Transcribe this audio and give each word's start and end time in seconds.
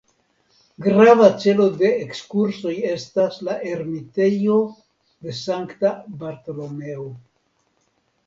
Grava 0.85 1.25
celo 1.41 1.65
de 1.81 1.89
ekskursoj 2.05 2.71
estas 2.93 3.37
la 3.49 3.57
ermitejo 3.73 4.57
de 5.27 5.37
Sankta 5.41 5.91
Bartolomeo. 6.23 7.07